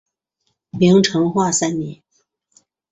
[0.71, 2.01] 明成化三年。